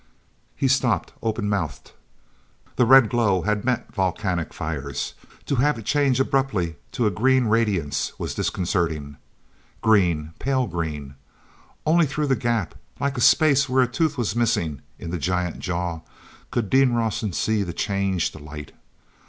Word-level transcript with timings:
He 0.55 0.67
stopped, 0.67 1.13
open 1.21 1.47
mouthed. 1.47 1.91
The 2.75 2.87
red 2.87 3.07
glow 3.07 3.43
had 3.43 3.63
meant 3.63 3.93
volcanic 3.93 4.51
fires; 4.51 5.13
to 5.45 5.57
have 5.57 5.77
it 5.77 5.85
change 5.85 6.19
abruptly 6.19 6.75
to 6.93 7.05
a 7.05 7.11
green 7.11 7.45
radiance 7.45 8.11
was 8.17 8.33
disconcerting. 8.33 9.17
Green—pale 9.81 10.65
green. 10.65 11.17
Only 11.85 12.07
through 12.07 12.25
the 12.25 12.35
gap, 12.35 12.73
like 12.99 13.15
a 13.15 13.21
space 13.21 13.69
where 13.69 13.83
a 13.83 13.87
tooth 13.87 14.17
was 14.17 14.35
missing 14.35 14.81
in 14.97 15.11
the 15.11 15.19
giant 15.19 15.59
jaw, 15.59 16.01
could 16.49 16.71
Dean 16.71 16.93
Rawson 16.93 17.31
see 17.31 17.61
the 17.61 17.71
changed 17.71 18.33
light. 18.41 18.71